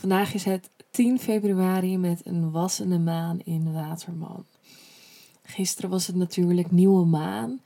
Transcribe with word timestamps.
Vandaag 0.00 0.34
is 0.34 0.44
het 0.44 0.70
10 0.90 1.18
februari 1.18 1.98
met 1.98 2.26
een 2.26 2.50
wassende 2.50 2.98
maan 2.98 3.40
in 3.44 3.72
Waterman. 3.72 4.44
Gisteren 5.42 5.90
was 5.90 6.06
het 6.06 6.16
natuurlijk 6.16 6.70
nieuwe 6.70 7.04
maan. 7.04 7.60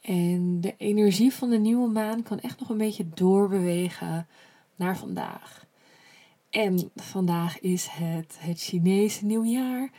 En 0.00 0.60
de 0.60 0.74
energie 0.76 1.32
van 1.32 1.50
de 1.50 1.58
nieuwe 1.58 1.88
maan 1.88 2.22
kan 2.22 2.40
echt 2.40 2.60
nog 2.60 2.68
een 2.68 2.78
beetje 2.78 3.08
doorbewegen 3.14 4.26
naar 4.76 4.98
vandaag. 4.98 5.66
En 6.50 6.90
vandaag 6.94 7.60
is 7.60 7.86
het 7.90 8.36
het 8.38 8.60
Chinese 8.60 9.24
nieuwjaar. 9.24 9.90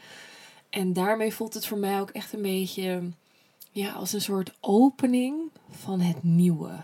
En 0.69 0.93
daarmee 0.93 1.33
voelt 1.33 1.53
het 1.53 1.65
voor 1.65 1.77
mij 1.77 1.99
ook 1.99 2.09
echt 2.09 2.33
een 2.33 2.41
beetje 2.41 3.09
ja, 3.71 3.91
als 3.91 4.13
een 4.13 4.21
soort 4.21 4.57
opening 4.59 5.51
van 5.69 5.99
het 5.99 6.23
nieuwe. 6.23 6.83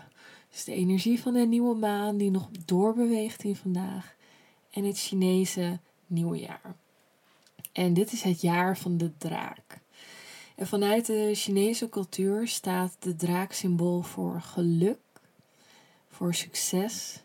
Dus 0.50 0.64
de 0.64 0.72
energie 0.72 1.20
van 1.20 1.32
de 1.32 1.46
nieuwe 1.46 1.74
maan 1.74 2.16
die 2.16 2.30
nog 2.30 2.48
doorbeweegt 2.64 3.44
in 3.44 3.56
vandaag 3.56 4.15
en 4.76 4.84
het 4.84 4.98
Chinese 4.98 5.78
nieuwjaar. 6.06 6.76
En 7.72 7.94
dit 7.94 8.12
is 8.12 8.22
het 8.22 8.40
jaar 8.40 8.78
van 8.78 8.96
de 8.96 9.16
draak. 9.18 9.80
En 10.54 10.66
vanuit 10.66 11.06
de 11.06 11.30
Chinese 11.34 11.88
cultuur 11.88 12.48
staat 12.48 12.96
de 12.98 13.16
draak 13.16 13.52
symbool 13.52 14.02
voor 14.02 14.40
geluk, 14.40 14.98
voor 16.08 16.34
succes, 16.34 17.20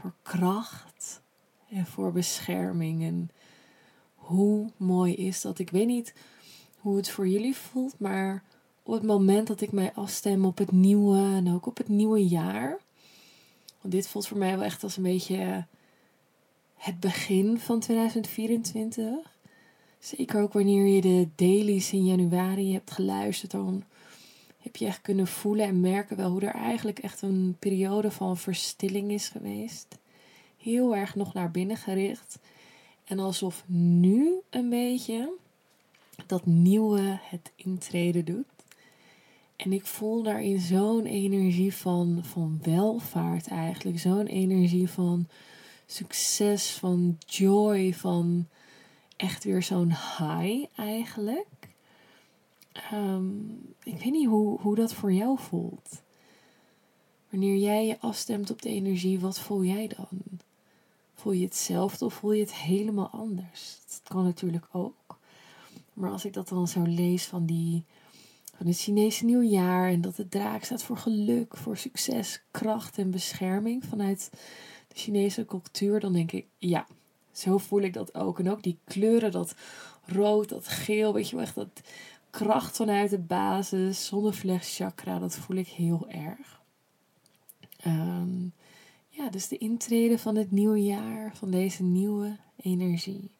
voor 0.00 0.12
kracht 0.22 1.20
en 1.70 1.86
voor 1.86 2.12
bescherming. 2.12 3.02
En 3.02 3.30
hoe 4.14 4.70
mooi 4.76 5.14
is 5.14 5.40
dat? 5.40 5.58
Ik 5.58 5.70
weet 5.70 5.86
niet 5.86 6.14
hoe 6.78 6.96
het 6.96 7.10
voor 7.10 7.28
jullie 7.28 7.56
voelt, 7.56 7.98
maar 7.98 8.42
op 8.82 8.94
het 8.94 9.02
moment 9.02 9.46
dat 9.46 9.60
ik 9.60 9.72
mij 9.72 9.92
afstem 9.94 10.44
op 10.44 10.58
het 10.58 10.72
nieuwe 10.72 11.18
en 11.18 11.54
ook 11.54 11.66
op 11.66 11.76
het 11.76 11.88
nieuwe 11.88 12.28
jaar. 12.28 12.78
Want 13.80 13.94
dit 13.94 14.08
voelt 14.08 14.26
voor 14.26 14.38
mij 14.38 14.56
wel 14.56 14.64
echt 14.64 14.82
als 14.82 14.96
een 14.96 15.02
beetje 15.02 15.66
het 16.78 17.00
begin 17.00 17.58
van 17.58 17.80
2024. 17.80 19.36
Zeker 19.98 20.42
ook 20.42 20.52
wanneer 20.52 20.86
je 20.86 21.00
de 21.00 21.28
dailies 21.34 21.92
in 21.92 22.04
januari 22.04 22.72
hebt 22.72 22.90
geluisterd, 22.90 23.50
dan 23.50 23.84
heb 24.58 24.76
je 24.76 24.86
echt 24.86 25.00
kunnen 25.00 25.26
voelen 25.26 25.66
en 25.66 25.80
merken 25.80 26.16
wel 26.16 26.30
hoe 26.30 26.40
er 26.40 26.54
eigenlijk 26.54 26.98
echt 26.98 27.22
een 27.22 27.56
periode 27.58 28.10
van 28.10 28.36
verstilling 28.36 29.10
is 29.10 29.28
geweest. 29.28 29.98
Heel 30.56 30.96
erg 30.96 31.14
nog 31.14 31.34
naar 31.34 31.50
binnen 31.50 31.76
gericht. 31.76 32.38
En 33.04 33.18
alsof 33.18 33.64
nu 33.66 34.34
een 34.50 34.68
beetje 34.68 35.32
dat 36.26 36.46
nieuwe 36.46 37.18
het 37.22 37.52
intreden 37.56 38.24
doet. 38.24 38.46
En 39.56 39.72
ik 39.72 39.86
voel 39.86 40.22
daarin 40.22 40.60
zo'n 40.60 41.06
energie 41.06 41.74
van, 41.74 42.20
van 42.22 42.58
welvaart 42.62 43.48
eigenlijk. 43.48 43.98
Zo'n 43.98 44.26
energie 44.26 44.88
van 44.88 45.26
succes, 45.90 46.70
van 46.70 47.18
joy, 47.26 47.94
van 47.94 48.48
echt 49.16 49.44
weer 49.44 49.62
zo'n 49.62 49.88
high 49.88 50.64
eigenlijk. 50.76 51.74
Ehm, 52.72 53.48
ik 53.82 53.98
weet 53.98 54.10
niet 54.10 54.28
hoe, 54.28 54.60
hoe 54.60 54.74
dat 54.74 54.94
voor 54.94 55.12
jou 55.12 55.38
voelt. 55.38 56.02
Wanneer 57.30 57.56
jij 57.56 57.86
je 57.86 58.00
afstemt 58.00 58.50
op 58.50 58.62
de 58.62 58.68
energie, 58.68 59.20
wat 59.20 59.40
voel 59.40 59.64
jij 59.64 59.86
dan? 59.96 60.20
Voel 61.14 61.32
je 61.32 61.44
hetzelfde 61.44 62.04
of 62.04 62.14
voel 62.14 62.32
je 62.32 62.40
het 62.40 62.54
helemaal 62.54 63.08
anders? 63.08 63.78
Dat 63.86 64.00
kan 64.04 64.24
natuurlijk 64.24 64.66
ook. 64.72 65.18
Maar 65.92 66.10
als 66.10 66.24
ik 66.24 66.32
dat 66.32 66.48
dan 66.48 66.68
zo 66.68 66.82
lees 66.82 67.24
van, 67.24 67.46
die, 67.46 67.84
van 68.58 68.66
het 68.66 68.78
Chinese 68.78 69.24
nieuwjaar 69.24 69.88
en 69.88 70.00
dat 70.00 70.16
de 70.16 70.28
draak 70.28 70.64
staat 70.64 70.82
voor 70.82 70.96
geluk, 70.96 71.56
voor 71.56 71.76
succes, 71.76 72.42
kracht 72.50 72.98
en 72.98 73.10
bescherming 73.10 73.84
vanuit 73.84 74.30
de 74.88 74.94
Chinese 74.94 75.44
cultuur, 75.44 76.00
dan 76.00 76.12
denk 76.12 76.32
ik, 76.32 76.46
ja, 76.58 76.86
zo 77.32 77.58
voel 77.58 77.80
ik 77.80 77.92
dat 77.92 78.14
ook. 78.14 78.38
En 78.38 78.50
ook 78.50 78.62
die 78.62 78.78
kleuren, 78.84 79.32
dat 79.32 79.54
rood, 80.04 80.48
dat 80.48 80.68
geel, 80.68 81.12
weet 81.12 81.28
je 81.28 81.36
wel, 81.36 81.44
echt 81.44 81.54
dat 81.54 81.80
kracht 82.30 82.76
vanuit 82.76 83.10
de 83.10 83.18
basis, 83.18 84.06
zonnevlechtchakra, 84.06 85.18
dat 85.18 85.34
voel 85.34 85.56
ik 85.56 85.68
heel 85.68 86.08
erg. 86.08 86.60
Ehm, 87.80 88.44
ja, 89.08 89.30
dus 89.30 89.48
de 89.48 89.58
intrede 89.58 90.18
van 90.18 90.36
het 90.36 90.50
nieuwe 90.50 90.82
jaar, 90.82 91.36
van 91.36 91.50
deze 91.50 91.82
nieuwe 91.82 92.36
energie. 92.56 93.30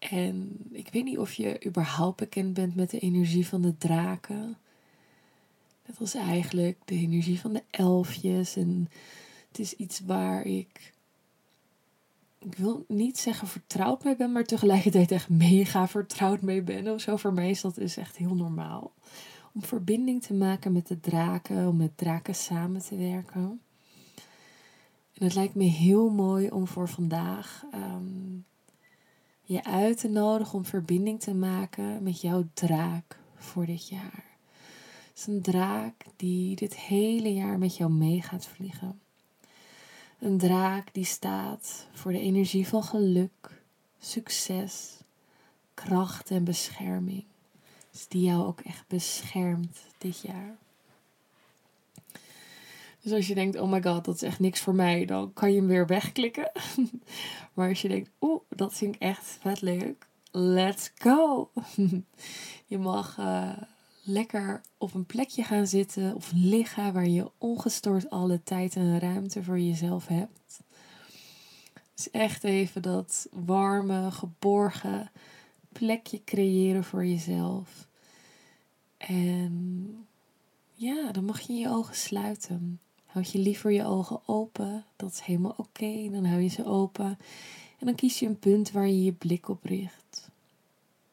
En 0.00 0.56
ik 0.70 0.88
weet 0.92 1.04
niet 1.04 1.18
of 1.18 1.32
je 1.32 1.66
überhaupt 1.66 2.16
bekend 2.16 2.54
bent 2.54 2.74
met 2.74 2.90
de 2.90 2.98
energie 2.98 3.46
van 3.46 3.62
de 3.62 3.76
draken. 3.78 4.56
Dat 5.86 5.98
was 5.98 6.14
eigenlijk 6.14 6.78
de 6.84 6.94
energie 6.94 7.40
van 7.40 7.52
de 7.52 7.62
elfjes. 7.70 8.56
En 8.56 8.88
het 9.48 9.58
is 9.58 9.74
iets 9.74 10.00
waar 10.00 10.44
ik 10.44 10.92
ik 12.40 12.54
wil 12.54 12.84
niet 12.88 13.18
zeggen 13.18 13.48
vertrouwd 13.48 14.04
mee 14.04 14.16
ben, 14.16 14.32
maar 14.32 14.44
tegelijkertijd 14.44 15.10
echt 15.10 15.28
mega 15.28 15.88
vertrouwd 15.88 16.40
mee 16.40 16.62
ben. 16.62 16.88
Of 16.88 17.00
zo 17.00 17.16
voor 17.16 17.32
mij 17.32 17.50
is 17.50 17.60
dat 17.60 17.74
dus 17.74 17.96
echt 17.96 18.16
heel 18.16 18.34
normaal. 18.34 18.92
Om 19.52 19.62
verbinding 19.62 20.22
te 20.22 20.34
maken 20.34 20.72
met 20.72 20.86
de 20.86 21.00
draken, 21.00 21.68
om 21.68 21.76
met 21.76 21.96
draken 21.96 22.34
samen 22.34 22.80
te 22.80 22.96
werken. 22.96 23.60
En 25.14 25.24
het 25.26 25.34
lijkt 25.34 25.54
me 25.54 25.64
heel 25.64 26.10
mooi 26.10 26.50
om 26.50 26.66
voor 26.66 26.88
vandaag 26.88 27.64
ehm, 27.72 28.38
je 29.52 29.64
uit 29.64 29.98
te 29.98 30.08
nodigen 30.08 30.58
om 30.58 30.64
verbinding 30.64 31.20
te 31.20 31.34
maken 31.34 32.02
met 32.02 32.20
jouw 32.20 32.48
draak 32.54 33.18
voor 33.34 33.66
dit 33.66 33.88
jaar. 33.88 34.24
Het 35.08 35.18
is 35.18 35.26
een 35.26 35.42
draak 35.42 36.04
die 36.16 36.56
dit 36.56 36.76
hele 36.76 37.34
jaar 37.34 37.58
met 37.58 37.76
jou 37.76 37.90
mee 37.90 38.22
gaat 38.22 38.46
vliegen. 38.46 39.00
Een 40.18 40.38
draak 40.38 40.94
die 40.94 41.04
staat 41.04 41.86
voor 41.92 42.12
de 42.12 42.20
energie 42.20 42.68
van 42.68 42.84
geluk, 42.84 43.62
succes, 44.00 44.98
kracht 45.74 46.30
en 46.30 46.44
bescherming. 46.44 47.24
Dus 47.90 48.08
die 48.08 48.22
jou 48.22 48.46
ook 48.46 48.60
echt 48.60 48.84
beschermt 48.88 49.78
dit 49.98 50.20
jaar. 50.20 50.56
Dus 53.02 53.12
als 53.12 53.26
je 53.26 53.34
denkt, 53.34 53.58
oh 53.58 53.70
my 53.70 53.82
god, 53.82 54.04
dat 54.04 54.14
is 54.14 54.22
echt 54.22 54.40
niks 54.40 54.60
voor 54.60 54.74
mij, 54.74 55.04
dan 55.04 55.32
kan 55.32 55.52
je 55.52 55.58
hem 55.58 55.66
weer 55.66 55.86
wegklikken. 55.86 56.52
maar 57.54 57.68
als 57.68 57.82
je 57.82 57.88
denkt, 57.88 58.10
oeh, 58.20 58.40
dat 58.48 58.74
vind 58.74 58.94
ik 58.94 59.00
echt 59.00 59.38
vet 59.40 59.60
leuk, 59.60 60.06
let's 60.30 60.92
go! 60.94 61.50
je 62.66 62.78
mag 62.78 63.18
uh, 63.18 63.52
lekker 64.02 64.60
op 64.78 64.94
een 64.94 65.06
plekje 65.06 65.42
gaan 65.42 65.66
zitten 65.66 66.14
of 66.14 66.32
liggen 66.34 66.92
waar 66.92 67.08
je 67.08 67.30
ongestoord 67.38 68.10
alle 68.10 68.42
tijd 68.42 68.76
en 68.76 68.98
ruimte 68.98 69.42
voor 69.42 69.58
jezelf 69.60 70.06
hebt. 70.06 70.62
Dus 71.94 72.10
echt 72.10 72.44
even 72.44 72.82
dat 72.82 73.28
warme, 73.30 74.10
geborgen 74.10 75.10
plekje 75.72 76.24
creëren 76.24 76.84
voor 76.84 77.06
jezelf. 77.06 77.88
En 78.96 80.06
ja, 80.72 81.12
dan 81.12 81.24
mag 81.24 81.40
je 81.40 81.52
je 81.52 81.68
ogen 81.68 81.96
sluiten. 81.96 82.80
Houd 83.12 83.30
je 83.30 83.38
liever 83.38 83.70
je 83.70 83.84
ogen 83.84 84.20
open, 84.26 84.84
dat 84.96 85.12
is 85.12 85.20
helemaal 85.20 85.54
oké. 85.56 86.08
Dan 86.10 86.24
hou 86.24 86.40
je 86.40 86.48
ze 86.48 86.64
open 86.64 87.18
en 87.78 87.86
dan 87.86 87.94
kies 87.94 88.18
je 88.18 88.26
een 88.26 88.38
punt 88.38 88.70
waar 88.70 88.86
je 88.86 89.04
je 89.04 89.12
blik 89.12 89.48
op 89.48 89.64
richt. 89.64 90.30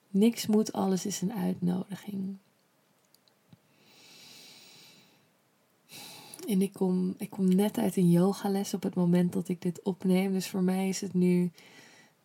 Niks 0.09 0.47
moet, 0.47 0.73
alles 0.73 1.05
is 1.05 1.21
een 1.21 1.33
uitnodiging. 1.33 2.37
En 6.47 6.61
ik 6.61 6.73
kom, 6.73 7.15
ik 7.17 7.29
kom 7.29 7.55
net 7.55 7.77
uit 7.77 7.95
een 7.95 8.11
yogales 8.11 8.73
op 8.73 8.83
het 8.83 8.95
moment 8.95 9.33
dat 9.33 9.49
ik 9.49 9.61
dit 9.61 9.81
opneem. 9.83 10.33
Dus 10.33 10.47
voor 10.47 10.63
mij 10.63 10.87
is 10.87 11.01
het 11.01 11.13
nu. 11.13 11.51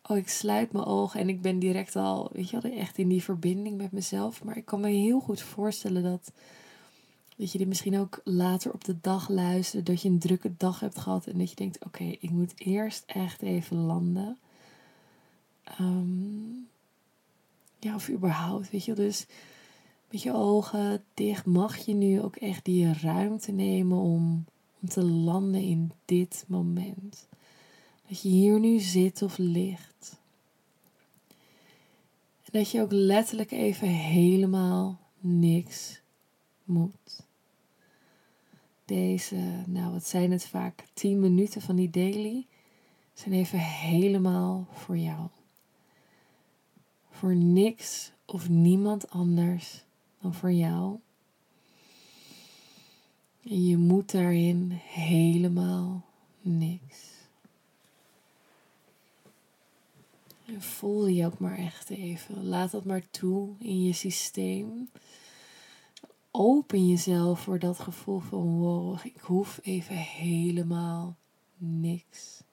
Oh, 0.07 0.17
ik 0.17 0.29
sluit 0.29 0.71
mijn 0.71 0.85
ogen 0.85 1.19
en 1.19 1.29
ik 1.29 1.41
ben 1.41 1.59
direct 1.59 1.95
al, 1.95 2.29
weet 2.33 2.49
je 2.49 2.59
wel, 2.61 2.71
echt 2.71 2.97
in 2.97 3.07
die 3.07 3.23
verbinding 3.23 3.77
met 3.77 3.91
mezelf. 3.91 4.43
Maar 4.43 4.57
ik 4.57 4.65
kan 4.65 4.79
me 4.79 4.89
heel 4.89 5.19
goed 5.19 5.41
voorstellen 5.41 6.03
dat, 6.03 6.31
dat 7.43 7.51
je 7.51 7.57
dit 7.57 7.67
misschien 7.67 7.99
ook 7.99 8.21
later 8.23 8.73
op 8.73 8.83
de 8.83 8.95
dag 9.01 9.29
luistert. 9.29 9.85
Dat 9.85 10.01
je 10.01 10.09
een 10.09 10.19
drukke 10.19 10.53
dag 10.57 10.79
hebt 10.79 10.99
gehad 10.99 11.27
en 11.27 11.37
dat 11.37 11.49
je 11.49 11.55
denkt: 11.55 11.85
oké, 11.85 12.03
ik 12.03 12.29
moet 12.29 12.53
eerst 12.57 13.03
echt 13.05 13.41
even 13.41 13.77
landen. 13.77 14.37
Ehm, 15.63 16.51
ja, 17.79 17.95
of 17.95 18.09
überhaupt, 18.09 18.69
weet 18.69 18.85
je 18.85 18.93
Dus 18.93 19.25
met 20.09 20.21
je 20.21 20.33
ogen 20.33 21.03
dicht 21.13 21.45
mag 21.45 21.77
je 21.77 21.93
nu 21.93 22.21
ook 22.21 22.35
echt 22.35 22.65
die 22.65 22.93
ruimte 22.93 23.51
nemen 23.51 23.97
om, 23.97 24.45
om 24.79 24.89
te 24.89 25.03
landen 25.03 25.61
in 25.61 25.91
dit 26.05 26.45
moment. 26.47 27.27
Dat 28.07 28.21
je 28.21 28.29
hier 28.29 28.59
nu 28.59 28.79
zit 28.79 29.21
of 29.21 29.37
ligt. 29.37 30.19
En 32.43 32.51
dat 32.51 32.71
je 32.71 32.81
ook 32.81 32.91
letterlijk 32.91 33.51
even 33.51 33.87
helemaal 33.87 34.99
niks 35.19 36.01
moet. 36.63 37.31
Deze, 38.85 39.63
nou 39.65 39.91
wat 39.91 40.07
zijn 40.07 40.31
het 40.31 40.45
vaak, 40.45 40.85
10 40.93 41.19
minuten 41.19 41.61
van 41.61 41.75
die 41.75 41.89
daily 41.89 42.45
zijn 43.13 43.33
even 43.33 43.59
helemaal 43.59 44.67
voor 44.71 44.97
jou. 44.97 45.27
Voor 47.09 47.35
niks 47.35 48.11
of 48.25 48.49
niemand 48.49 49.09
anders 49.09 49.83
dan 50.21 50.33
voor 50.33 50.51
jou. 50.51 50.99
En 53.43 53.65
je 53.65 53.77
moet 53.77 54.11
daarin 54.11 54.71
helemaal 54.71 56.05
niks. 56.41 57.11
En 60.45 60.61
voel 60.61 61.07
je 61.07 61.25
ook 61.25 61.39
maar 61.39 61.57
echt 61.57 61.89
even. 61.89 62.45
Laat 62.45 62.71
dat 62.71 62.85
maar 62.85 63.09
toe 63.09 63.49
in 63.59 63.83
je 63.83 63.93
systeem. 63.93 64.89
Open 66.35 66.87
jezelf 66.87 67.39
voor 67.39 67.59
dat 67.59 67.79
gevoel 67.79 68.19
van 68.19 68.59
wow, 68.59 68.99
ik 69.03 69.19
hoef 69.19 69.59
even 69.63 69.95
helemaal 69.95 71.17
niks. 71.57 72.43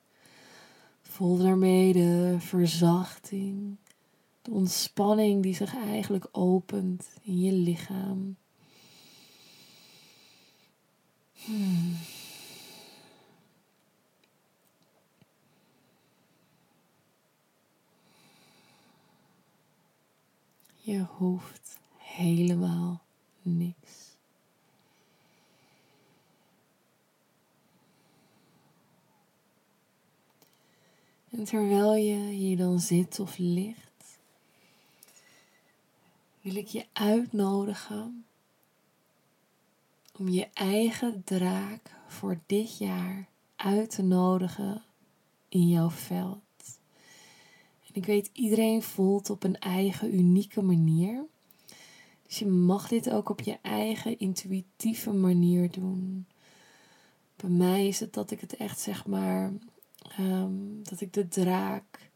Voel 1.03 1.37
daarmee 1.37 1.93
de 1.93 2.37
verzachting, 2.39 3.77
de 4.43 4.51
ontspanning 4.51 5.43
die 5.43 5.55
zich 5.55 5.77
eigenlijk 5.77 6.29
opent 6.33 7.09
in 7.23 7.41
je 7.41 7.53
lichaam. 7.53 8.37
Hmm. 11.35 11.97
Je 20.81 21.05
hoeft 21.17 21.79
helemaal 21.97 23.03
niks. 23.43 24.17
En 31.31 31.45
terwijl 31.45 31.95
je 31.95 32.33
hier 32.33 32.57
dan 32.57 32.81
zit 32.81 33.21
of 33.21 33.39
ligt, 33.39 34.19
wil 36.41 36.55
ik 36.55 36.67
je 36.67 36.87
uitnodigen 36.93 38.25
om 40.17 40.29
je 40.29 40.49
eigen 40.53 41.25
draak 41.25 41.97
voor 42.07 42.41
dit 42.47 42.79
jaar 42.79 43.29
uit 43.57 43.91
te 43.91 44.03
nodigen 44.03 44.83
in 45.49 45.69
jouw 45.69 45.91
veld. 45.91 46.39
En 47.87 47.95
ik 47.95 48.07
weet, 48.07 48.31
iedereen 48.33 48.83
voelt 48.83 49.31
op 49.31 49.43
een 49.43 49.59
eigen 49.59 50.15
unieke 50.15 50.63
manier. 50.63 51.25
Dus 52.31 52.39
je 52.39 52.47
mag 52.47 52.89
dit 52.89 53.11
ook 53.11 53.29
op 53.29 53.41
je 53.41 53.59
eigen 53.63 54.19
intuïtieve 54.19 55.13
manier 55.13 55.71
doen. 55.71 56.27
Bij 57.37 57.51
mij 57.51 57.89
is 57.89 58.01
het 58.01 58.13
dat 58.13 58.31
ik 58.31 58.41
het 58.41 58.57
echt 58.57 58.81
zeg 58.81 59.07
maar, 59.07 59.53
um, 60.21 60.81
dat 60.83 61.01
ik 61.01 61.13
de 61.13 61.29
draak 61.29 62.11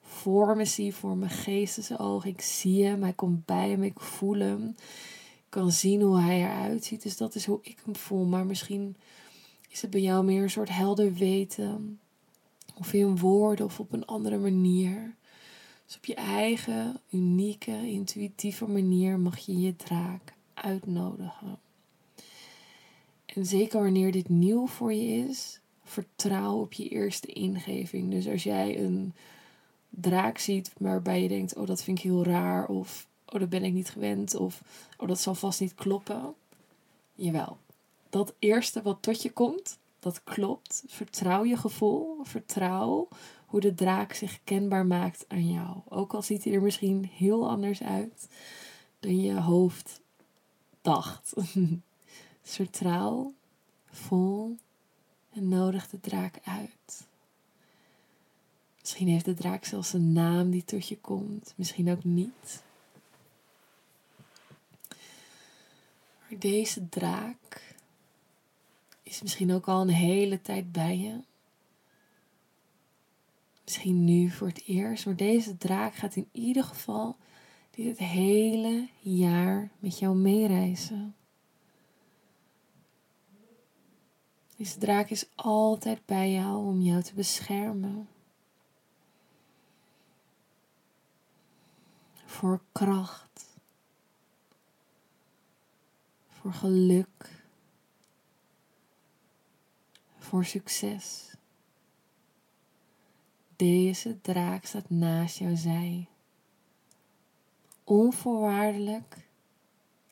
voor 0.00 0.56
me 0.56 0.64
zie, 0.64 0.94
voor 0.94 1.16
mijn 1.16 1.30
geestesoog. 1.30 2.24
Ik 2.24 2.40
zie 2.40 2.84
hem, 2.84 3.02
hij 3.02 3.12
komt 3.12 3.44
bij 3.44 3.76
me, 3.76 3.86
ik 3.86 4.00
voel 4.00 4.38
hem. 4.38 4.68
Ik 5.34 5.46
kan 5.48 5.72
zien 5.72 6.00
hoe 6.00 6.20
hij 6.20 6.42
eruit 6.42 6.84
ziet. 6.84 7.02
Dus 7.02 7.16
dat 7.16 7.34
is 7.34 7.46
hoe 7.46 7.58
ik 7.62 7.78
hem 7.84 7.96
voel. 7.96 8.24
Maar 8.24 8.46
misschien 8.46 8.96
is 9.68 9.82
het 9.82 9.90
bij 9.90 10.00
jou 10.00 10.24
meer 10.24 10.42
een 10.42 10.50
soort 10.50 10.68
helder 10.68 11.14
weten. 11.14 12.00
Of 12.74 12.92
in 12.92 13.18
woorden 13.18 13.66
of 13.66 13.80
op 13.80 13.92
een 13.92 14.04
andere 14.04 14.38
manier. 14.38 15.14
Dus 15.86 15.96
op 15.96 16.04
je 16.04 16.14
eigen, 16.14 17.00
unieke, 17.10 17.90
intuïtieve 17.90 18.66
manier 18.66 19.18
mag 19.18 19.38
je 19.38 19.60
je 19.60 19.76
draak 19.76 20.34
uitnodigen. 20.54 21.58
En 23.26 23.46
zeker 23.46 23.82
wanneer 23.82 24.12
dit 24.12 24.28
nieuw 24.28 24.66
voor 24.66 24.92
je 24.92 25.28
is, 25.28 25.60
vertrouw 25.82 26.60
op 26.60 26.72
je 26.72 26.88
eerste 26.88 27.26
ingeving. 27.26 28.10
Dus 28.10 28.28
als 28.28 28.42
jij 28.42 28.78
een 28.78 29.12
draak 29.88 30.38
ziet 30.38 30.72
waarbij 30.78 31.22
je 31.22 31.28
denkt: 31.28 31.56
oh, 31.56 31.66
dat 31.66 31.82
vind 31.82 31.98
ik 31.98 32.04
heel 32.04 32.24
raar, 32.24 32.66
of 32.66 33.06
oh, 33.26 33.40
dat 33.40 33.48
ben 33.48 33.64
ik 33.64 33.72
niet 33.72 33.90
gewend, 33.90 34.34
of 34.34 34.62
oh, 34.98 35.08
dat 35.08 35.20
zal 35.20 35.34
vast 35.34 35.60
niet 35.60 35.74
kloppen. 35.74 36.34
Jawel, 37.14 37.56
dat 38.10 38.34
eerste 38.38 38.82
wat 38.82 38.98
tot 39.00 39.22
je 39.22 39.32
komt, 39.32 39.78
dat 39.98 40.24
klopt. 40.24 40.84
Vertrouw 40.86 41.44
je 41.44 41.56
gevoel, 41.56 42.18
vertrouw 42.22 43.08
hoe 43.54 43.62
de 43.62 43.74
draak 43.74 44.12
zich 44.12 44.40
kenbaar 44.44 44.86
maakt 44.86 45.24
aan 45.28 45.52
jou. 45.52 45.76
Ook 45.88 46.14
al 46.14 46.22
ziet 46.22 46.44
hij 46.44 46.52
er 46.52 46.62
misschien 46.62 47.10
heel 47.12 47.48
anders 47.48 47.82
uit 47.82 48.28
dan 49.00 49.20
je 49.20 49.40
hoofd 49.40 50.00
dacht. 50.82 51.32
vertrouw, 52.42 53.34
voel 53.90 54.56
en 55.32 55.48
nodig 55.48 55.88
de 55.88 56.00
draak 56.00 56.38
uit. 56.44 57.06
Misschien 58.80 59.08
heeft 59.08 59.24
de 59.24 59.34
draak 59.34 59.64
zelfs 59.64 59.92
een 59.92 60.12
naam 60.12 60.50
die 60.50 60.64
tot 60.64 60.88
je 60.88 60.98
komt, 60.98 61.52
misschien 61.56 61.90
ook 61.90 62.04
niet. 62.04 62.62
Maar 66.18 66.38
deze 66.38 66.88
draak 66.88 67.74
is 69.02 69.22
misschien 69.22 69.52
ook 69.52 69.68
al 69.68 69.80
een 69.80 69.88
hele 69.88 70.40
tijd 70.40 70.72
bij 70.72 70.98
je. 70.98 71.20
Misschien 73.74 74.04
nu 74.04 74.30
voor 74.30 74.46
het 74.46 74.62
eerst, 74.66 75.06
maar 75.06 75.16
deze 75.16 75.56
draak 75.56 75.94
gaat 75.94 76.16
in 76.16 76.28
ieder 76.32 76.64
geval 76.64 77.16
dit 77.70 77.98
hele 77.98 78.88
jaar 79.00 79.70
met 79.78 79.98
jou 79.98 80.16
meereizen. 80.16 81.14
Deze 84.56 84.78
draak 84.78 85.10
is 85.10 85.26
altijd 85.34 86.06
bij 86.06 86.32
jou 86.32 86.66
om 86.66 86.80
jou 86.80 87.02
te 87.02 87.14
beschermen. 87.14 88.08
Voor 92.24 92.60
kracht. 92.72 93.58
Voor 96.28 96.52
geluk. 96.52 97.44
Voor 100.18 100.44
succes. 100.44 101.33
Deze 103.56 104.20
draak 104.20 104.64
staat 104.64 104.90
naast 104.90 105.38
jouw 105.38 105.56
zij. 105.56 106.06
Onvoorwaardelijk, 107.84 109.28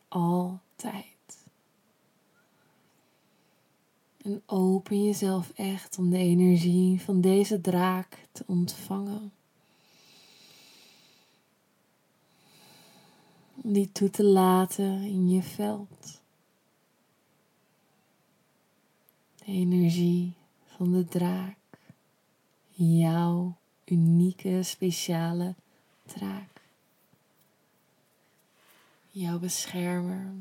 altijd. 0.09 1.07
En 4.23 4.43
open 4.47 5.05
jezelf 5.05 5.51
echt 5.55 5.99
om 5.99 6.11
de 6.11 6.19
energie 6.19 7.01
van 7.01 7.21
deze 7.21 7.61
draak 7.61 8.29
te 8.33 8.45
ontvangen. 8.47 9.33
Om 13.63 13.73
die 13.73 13.93
toe 13.93 14.11
te 14.11 14.25
laten 14.25 15.03
in 15.03 15.31
je 15.31 15.43
veld. 15.43 16.21
De 19.35 19.45
energie 19.45 20.33
van 20.67 20.93
de 20.93 21.05
draak. 21.05 21.62
Jouw 22.85 23.57
unieke, 23.85 24.63
speciale 24.63 25.55
draak. 26.07 26.61
Jouw 29.11 29.39
beschermer 29.39 30.33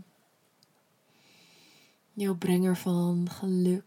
jouw 2.13 2.35
brenger 2.35 2.77
van 2.77 3.29
geluk. 3.29 3.83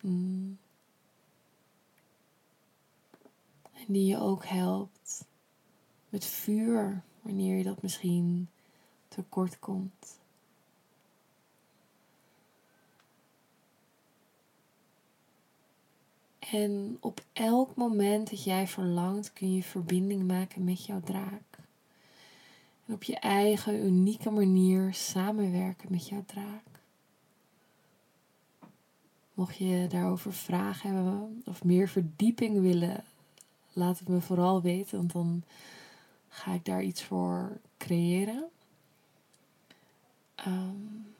Mm. 0.00 0.58
En 3.72 3.84
die 3.86 4.06
je 4.06 4.18
ook 4.18 4.46
helpt 4.46 5.24
met 6.08 6.24
vuur 6.24 7.02
wanneer 7.20 7.56
je 7.56 7.64
dat 7.64 7.82
misschien 7.82 8.48
tekort 9.08 9.58
komt. 9.58 10.20
En 16.52 16.96
op 17.00 17.20
elk 17.32 17.74
moment 17.74 18.30
dat 18.30 18.44
jij 18.44 18.68
verlangt, 18.68 19.32
kun 19.32 19.54
je 19.54 19.62
verbinding 19.62 20.26
maken 20.26 20.64
met 20.64 20.84
jouw 20.84 21.00
draak. 21.00 21.58
En 22.86 22.94
op 22.94 23.02
je 23.02 23.18
eigen 23.18 23.84
unieke 23.84 24.30
manier 24.30 24.94
samenwerken 24.94 25.92
met 25.92 26.08
jouw 26.08 26.24
draak. 26.26 26.64
Mocht 29.34 29.56
je 29.56 29.86
daarover 29.88 30.32
vragen 30.32 30.94
hebben 30.94 31.42
of 31.46 31.64
meer 31.64 31.88
verdieping 31.88 32.60
willen, 32.60 33.04
laat 33.72 33.98
het 33.98 34.08
me 34.08 34.20
vooral 34.20 34.62
weten, 34.62 34.96
want 34.96 35.12
dan 35.12 35.42
ga 36.28 36.52
ik 36.52 36.64
daar 36.64 36.82
iets 36.82 37.02
voor 37.02 37.60
creëren. 37.78 38.44
Um, 40.46 41.14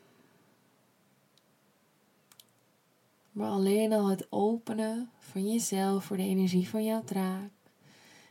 Maar 3.33 3.51
alleen 3.51 3.93
al 3.93 4.09
het 4.09 4.27
openen 4.31 5.11
van 5.19 5.53
jezelf 5.53 6.05
voor 6.05 6.17
de 6.17 6.23
energie 6.23 6.69
van 6.69 6.85
jouw 6.85 7.05
draak. 7.05 7.51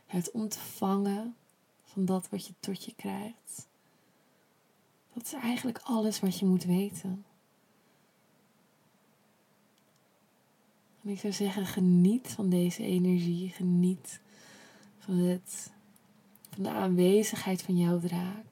Het 0.06 0.30
ontvangen 0.30 1.36
van 1.84 2.04
dat 2.04 2.28
wat 2.28 2.46
je 2.46 2.52
tot 2.60 2.84
je 2.84 2.94
krijgt. 2.94 3.68
Dat 5.12 5.24
is 5.24 5.32
eigenlijk 5.32 5.80
alles 5.82 6.20
wat 6.20 6.38
je 6.38 6.46
moet 6.46 6.64
weten. 6.64 7.24
En 11.02 11.10
ik 11.10 11.18
zou 11.18 11.32
zeggen, 11.32 11.66
geniet 11.66 12.28
van 12.28 12.48
deze 12.48 12.82
energie. 12.82 13.48
Geniet 13.48 14.20
van, 14.98 15.14
het, 15.14 15.72
van 16.50 16.62
de 16.62 16.70
aanwezigheid 16.70 17.62
van 17.62 17.76
jouw 17.76 17.98
draak. 17.98 18.46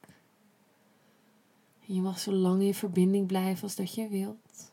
En 1.87 1.95
je 1.95 2.01
mag 2.01 2.19
zo 2.19 2.33
lang 2.33 2.63
in 2.63 2.75
verbinding 2.75 3.27
blijven 3.27 3.63
als 3.63 3.77
dat 3.77 3.95
je 3.95 4.09
wilt. 4.09 4.73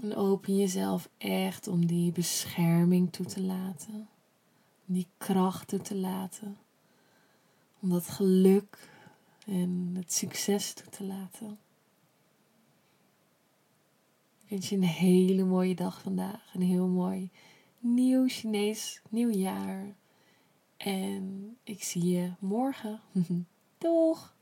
En 0.00 0.16
open 0.16 0.56
jezelf 0.56 1.08
echt 1.18 1.68
om 1.68 1.86
die 1.86 2.12
bescherming 2.12 3.12
toe 3.12 3.26
te 3.26 3.42
laten. 3.42 4.08
Om 4.86 4.94
die 4.94 5.06
kracht 5.18 5.68
toe 5.68 5.80
te 5.80 5.96
laten. 5.96 6.58
Om 7.80 7.88
dat 7.88 8.08
geluk 8.08 8.88
en 9.46 9.92
het 9.94 10.12
succes 10.12 10.72
toe 10.72 10.88
te 10.88 11.04
laten. 11.04 11.58
Ik 14.42 14.48
wens 14.48 14.68
je 14.68 14.76
een 14.76 14.82
hele 14.82 15.44
mooie 15.44 15.74
dag 15.74 16.00
vandaag. 16.00 16.54
Een 16.54 16.62
heel 16.62 16.88
mooi 16.88 17.30
nieuw 17.78 18.28
Chinees 18.28 19.02
nieuwjaar. 19.10 19.94
En 20.76 21.56
ik 21.64 21.82
zie 21.82 22.04
je 22.04 22.32
morgen. 22.38 23.00
Doeg! 23.78 24.34